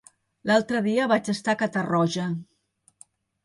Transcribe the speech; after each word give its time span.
L'altre 0.51 0.81
dia 0.87 1.05
vaig 1.11 1.31
estar 1.35 1.55
a 1.55 1.59
Catarroja. 1.61 2.29